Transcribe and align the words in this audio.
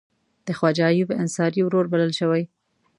د 0.45 0.47
خواجه 0.57 0.85
ایوب 0.91 1.09
انصاري 1.21 1.61
ورور 1.63 1.85
بلل 1.91 2.11
شوی. 2.19 2.43